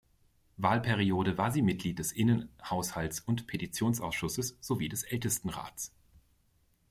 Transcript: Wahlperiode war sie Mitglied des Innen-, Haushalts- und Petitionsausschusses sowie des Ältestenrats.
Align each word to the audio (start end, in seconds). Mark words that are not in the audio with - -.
Wahlperiode 0.57 1.37
war 1.37 1.51
sie 1.51 1.61
Mitglied 1.61 1.99
des 1.99 2.11
Innen-, 2.11 2.49
Haushalts- 2.63 3.19
und 3.19 3.45
Petitionsausschusses 3.45 4.57
sowie 4.59 4.89
des 4.89 5.03
Ältestenrats. 5.03 5.93